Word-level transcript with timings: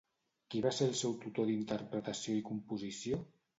Qui 0.55 0.61
va 0.65 0.71
ser 0.77 0.87
el 0.91 0.95
seu 1.01 1.13
tutor 1.27 1.49
d'interpretació 1.53 2.37
i 2.41 2.43
composició? 2.51 3.25